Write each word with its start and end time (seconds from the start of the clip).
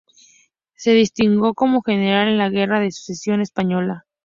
Se 0.73 0.93
distinguió 0.95 1.53
como 1.53 1.83
general 1.83 2.27
en 2.27 2.39
la 2.39 2.49
Guerra 2.49 2.79
de 2.79 2.91
Sucesión 2.91 3.39
Española. 3.39 4.07